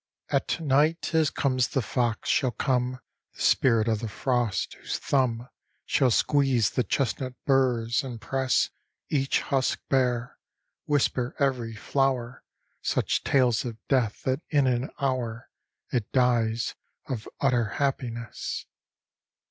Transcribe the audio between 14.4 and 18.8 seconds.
in an hour It dies of utter happiness.